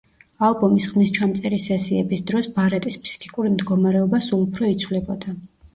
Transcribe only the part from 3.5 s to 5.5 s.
მდგომარეობა სულ უფრო იცვლებოდა.